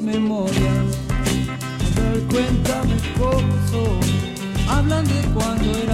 [0.00, 0.98] memorias.
[1.96, 4.00] A ver, cuéntame cómo son.
[4.68, 5.85] Hablan de cuando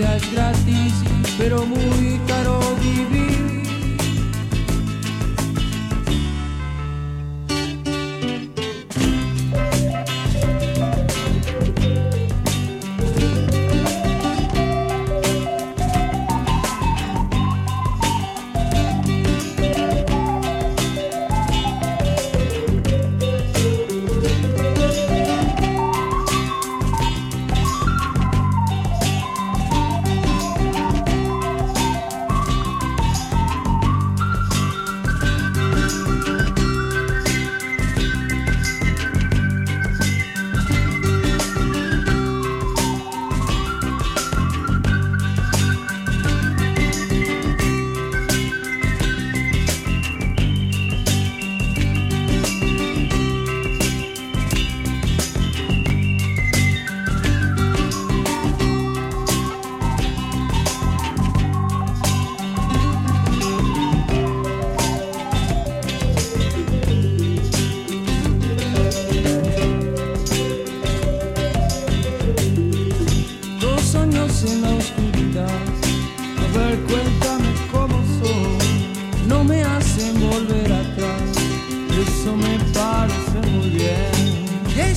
[0.00, 0.94] vida es gratis,
[1.36, 3.39] pero muy caro vivir.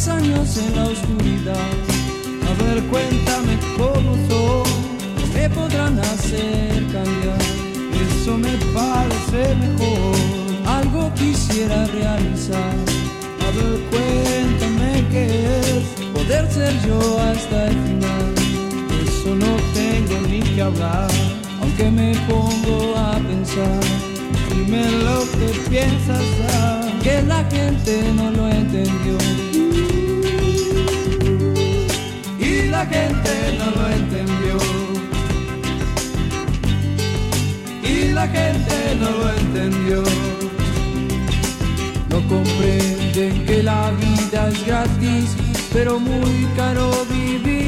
[0.08, 1.72] Años en la oscuridad.
[2.46, 4.64] A ver, cuéntame cómo son.
[5.34, 7.40] Me podrán hacer cambiar.
[8.20, 10.16] Eso me parece mejor.
[10.66, 12.76] Algo quisiera realizar.
[13.40, 15.26] A ver, cuéntame qué
[15.62, 18.34] es poder ser yo hasta el final.
[19.08, 21.08] Eso no tengo ni que hablar,
[21.62, 23.80] aunque me pongo a pensar.
[24.54, 29.53] Dime lo que piensas, ah, que la gente no lo entendió.
[32.84, 34.58] La gente no lo entendió.
[37.82, 40.04] Y la gente no lo entendió.
[42.10, 45.30] No comprenden que la vida es gratis,
[45.72, 47.63] pero muy caro vivir.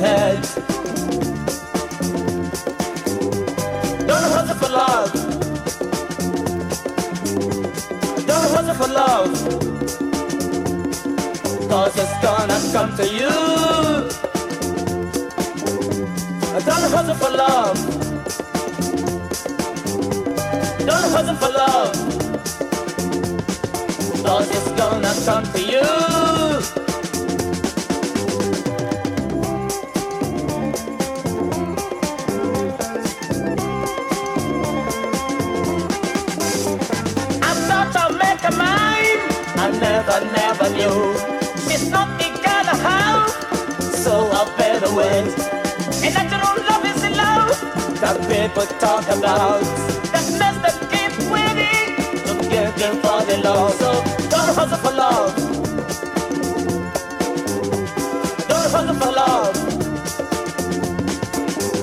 [0.00, 0.42] Head.
[4.08, 5.12] Don't hustle for love.
[8.28, 9.32] Don't hustle for love.
[11.68, 13.34] Cause it's gonna come to you.
[16.68, 17.78] Don't hustle for love.
[20.88, 21.92] Don't hustle for love.
[24.24, 26.39] Cause it's gonna come to you.
[39.80, 41.14] Never, never knew.
[41.72, 43.34] It's not the kind of house,
[44.04, 45.32] so I better wait.
[46.04, 47.56] And natural love is in love
[48.00, 49.62] that people talk about.
[50.12, 51.12] That mess that keep
[52.26, 53.74] to give them for the love.
[53.74, 53.90] So
[54.28, 55.34] don't hustle for love.
[58.48, 59.54] Don't hustle for love.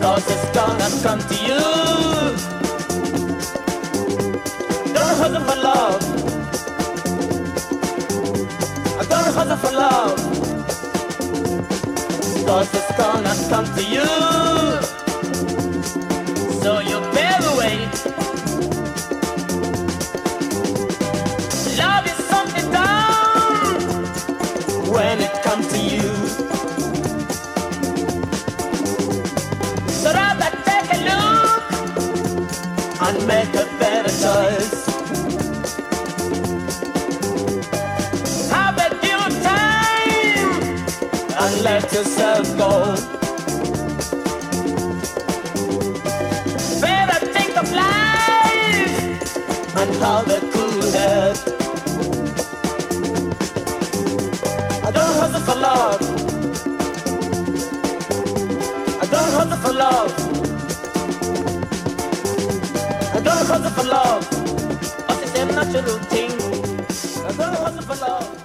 [0.01, 1.63] Cause it's gonna come to you.
[4.93, 6.16] Don't hustle for love.
[9.37, 10.17] Don't for love.
[12.47, 14.03] Cause it's gonna come to you.
[16.61, 18.36] So you better wait.
[50.07, 50.23] I
[54.93, 56.01] don't hustle for love.
[59.01, 60.11] I don't hustle for love.
[63.13, 64.23] I don't hustle for love.
[65.07, 66.31] But it's a natural thing.
[67.25, 68.36] I don't hustle for love.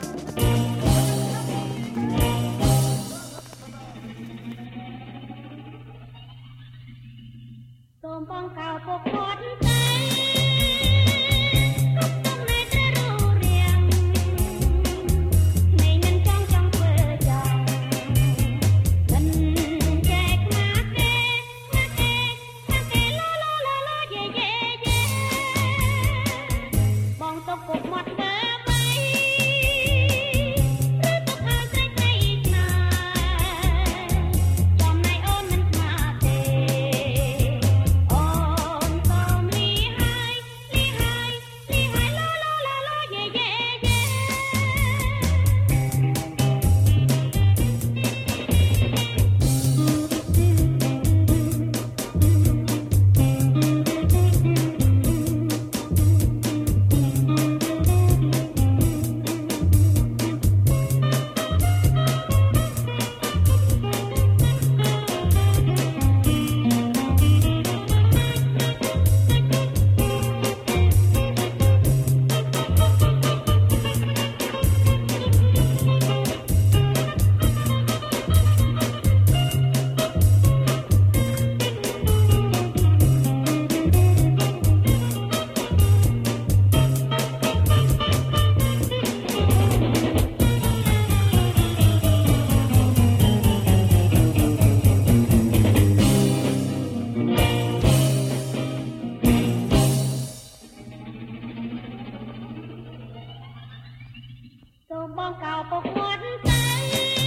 [104.94, 107.21] សូមបងកោពុកមាត់តែ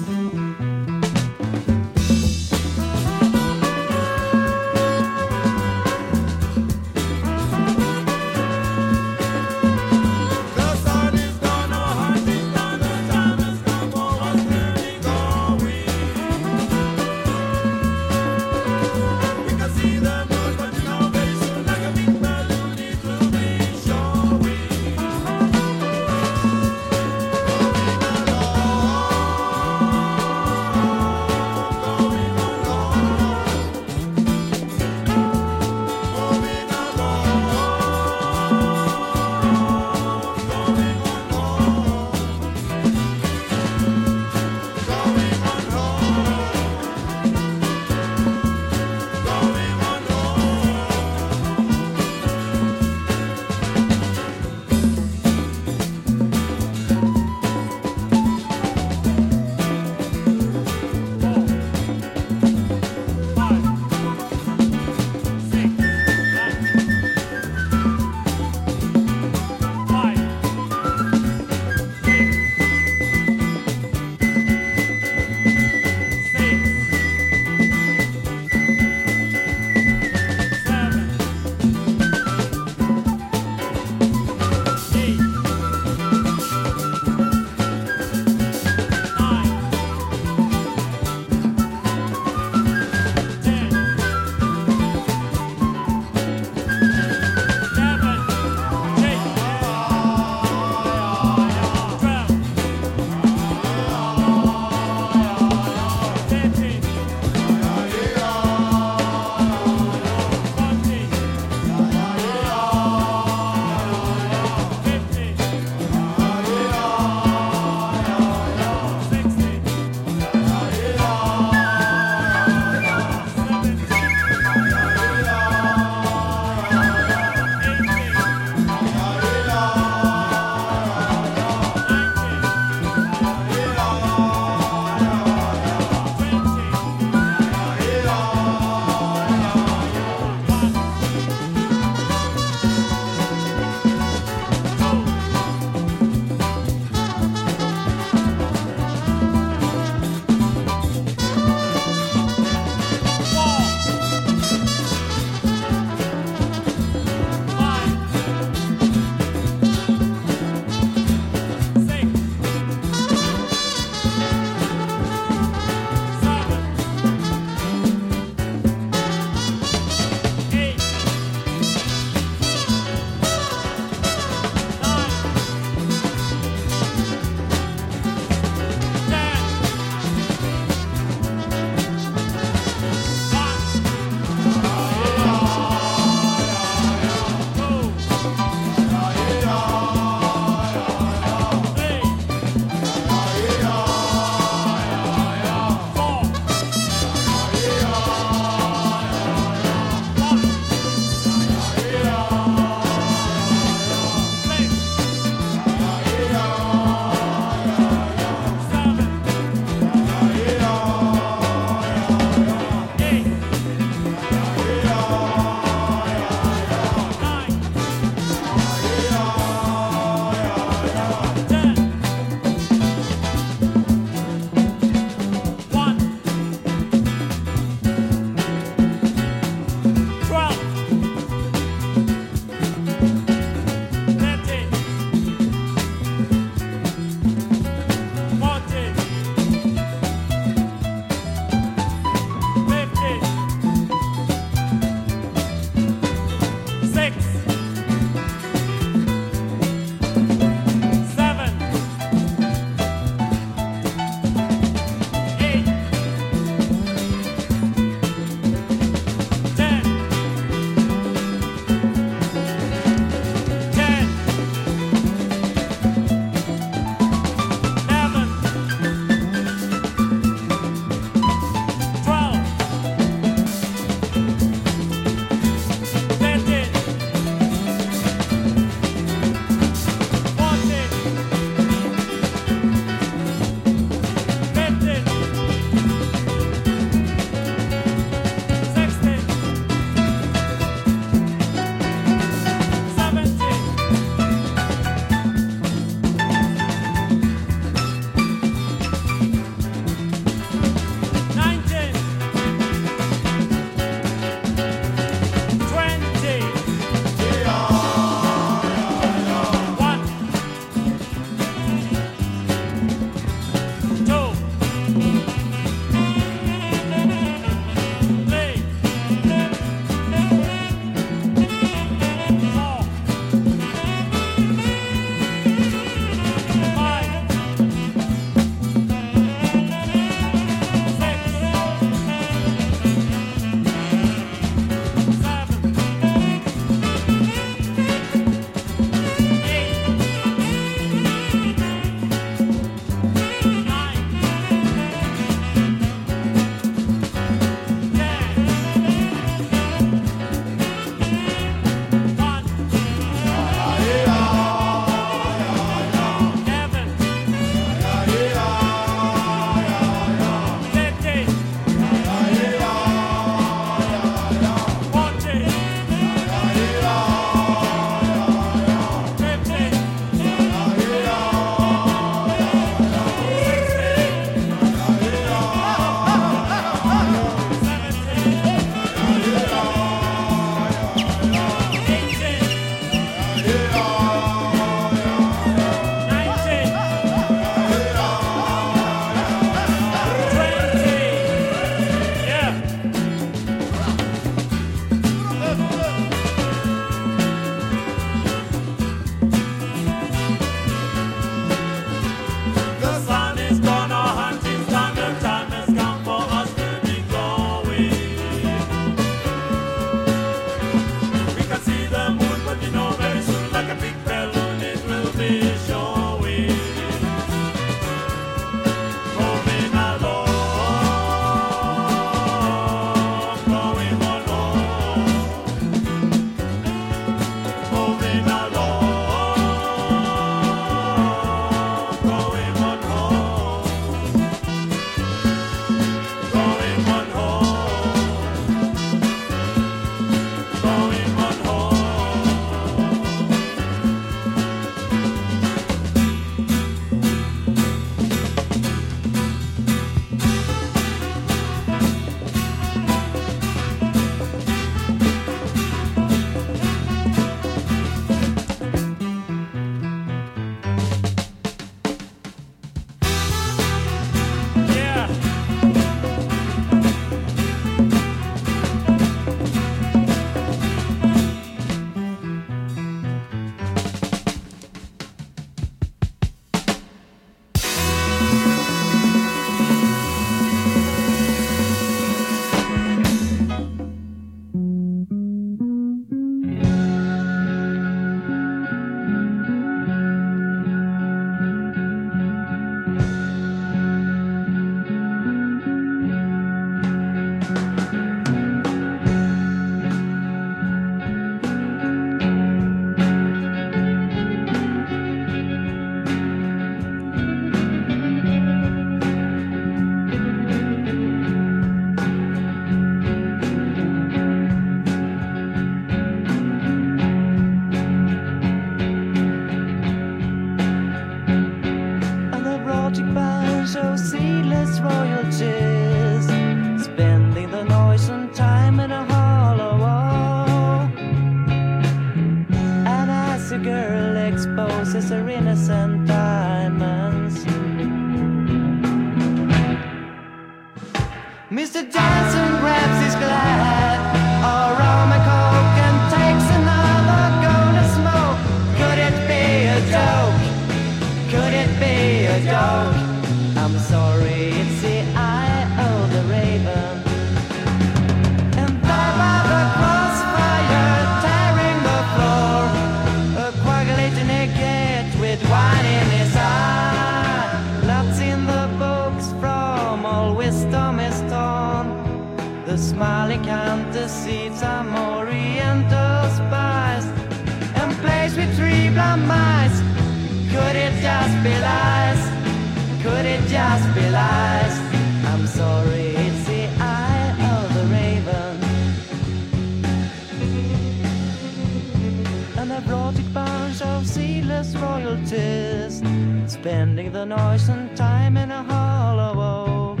[594.76, 596.02] royalties,
[596.46, 600.00] spending the noise and time in a hollow oak.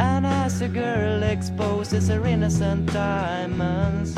[0.00, 4.14] And as a girl exposes her innocent diamonds,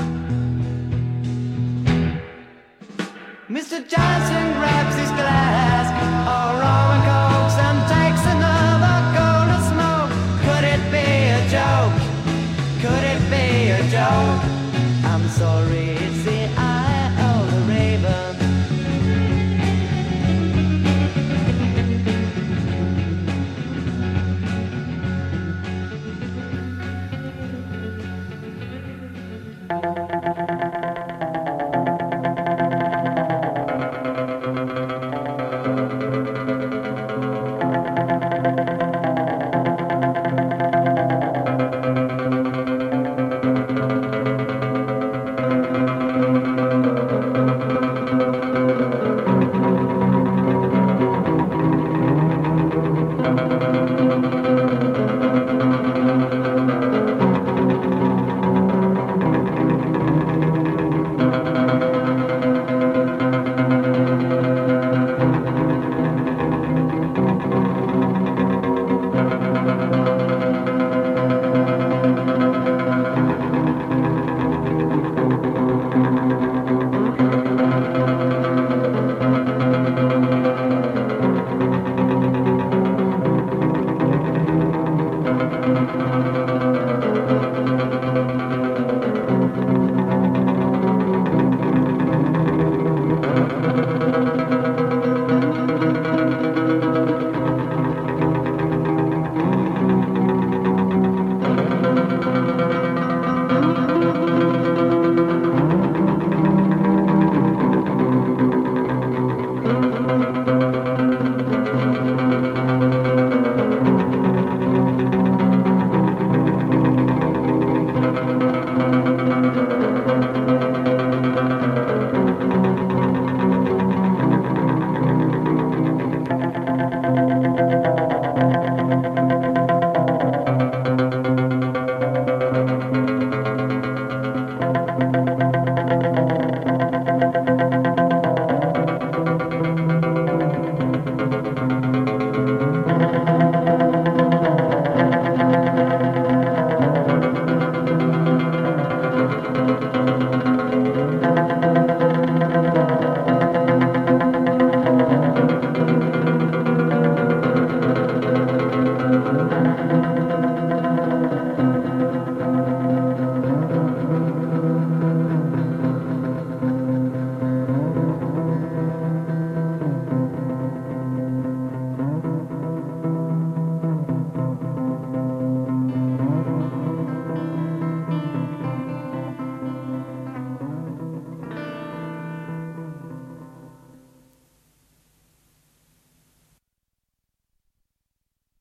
[3.48, 3.86] Mr.
[3.88, 5.10] Johnson grabs his